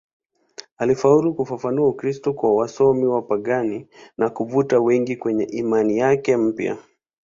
Alifaulu 0.77 1.33
kufafanua 1.33 1.87
Ukristo 1.89 2.33
kwa 2.33 2.55
wasomi 2.55 3.05
wapagani 3.05 3.87
na 4.17 4.29
kuvuta 4.29 4.79
wengi 4.79 5.15
kwenye 5.15 5.43
imani 5.43 5.97
yake 5.97 6.37
mpya. 6.37 6.77